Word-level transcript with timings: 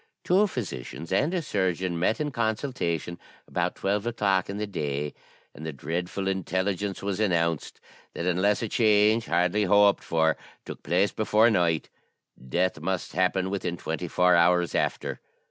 Two 0.23 0.47
physicians 0.47 1.11
and 1.13 1.31
a 1.31 1.43
surgeon 1.43 1.99
met 1.99 2.19
in 2.19 2.31
consultation 2.31 3.19
about 3.47 3.75
twelve 3.75 4.07
o'clock 4.07 4.49
in 4.49 4.57
the 4.57 4.65
day, 4.65 5.13
and 5.53 5.63
the 5.63 5.71
dreadful 5.71 6.27
intelligence 6.27 7.03
was 7.03 7.19
announced, 7.19 7.79
that 8.15 8.25
unless 8.25 8.63
a 8.63 8.67
change, 8.67 9.27
hardly 9.27 9.65
hoped 9.65 10.03
for, 10.03 10.37
took 10.65 10.81
place 10.81 11.11
before 11.11 11.51
night, 11.51 11.91
death 12.49 12.79
must 12.79 13.13
happen 13.13 13.51
within 13.51 13.77
twenty 13.77 14.07
four 14.07 14.35
hours 14.35 14.73
after. 14.73 15.19